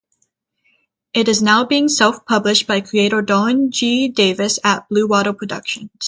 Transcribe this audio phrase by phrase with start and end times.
[1.13, 4.07] It is now being self-published by creator Darren G.
[4.07, 5.91] Davis at Bluewater Productions.